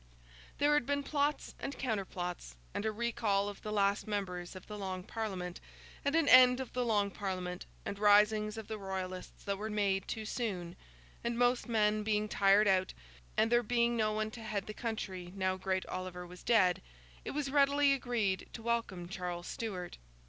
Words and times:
There 0.57 0.73
had 0.73 0.87
been 0.87 1.03
plots 1.03 1.53
and 1.59 1.77
counterplots, 1.77 2.55
and 2.73 2.87
a 2.87 2.91
recall 2.91 3.47
of 3.47 3.61
the 3.61 3.71
last 3.71 4.07
members 4.07 4.55
of 4.55 4.65
the 4.65 4.75
Long 4.75 5.03
Parliament, 5.03 5.59
and 6.03 6.15
an 6.15 6.27
end 6.27 6.59
of 6.59 6.73
the 6.73 6.83
Long 6.83 7.11
Parliament, 7.11 7.67
and 7.85 7.99
risings 7.99 8.57
of 8.57 8.67
the 8.67 8.79
Royalists 8.79 9.43
that 9.43 9.59
were 9.59 9.69
made 9.69 10.07
too 10.07 10.25
soon; 10.25 10.75
and 11.23 11.37
most 11.37 11.69
men 11.69 12.01
being 12.01 12.27
tired 12.27 12.67
out, 12.67 12.95
and 13.37 13.51
there 13.51 13.61
being 13.61 13.95
no 13.95 14.11
one 14.11 14.31
to 14.31 14.41
head 14.41 14.65
the 14.65 14.73
country 14.73 15.31
now 15.35 15.55
great 15.55 15.85
Oliver 15.85 16.25
was 16.25 16.41
dead, 16.41 16.81
it 17.23 17.29
was 17.29 17.51
readily 17.51 17.93
agreed 17.93 18.49
to 18.53 18.63
welcome 18.63 19.07
Charles 19.07 19.45
Stuart. 19.45 19.99